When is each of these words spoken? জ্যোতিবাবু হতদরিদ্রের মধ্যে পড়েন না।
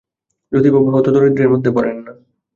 জ্যোতিবাবু 0.51 0.87
হতদরিদ্রের 0.91 1.49
মধ্যে 1.49 1.69
পড়েন 1.71 1.97
না। 1.97 2.13